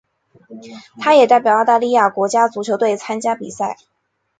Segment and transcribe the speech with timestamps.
[0.99, 3.77] 他也代表澳大利亚国家足球队参加比赛。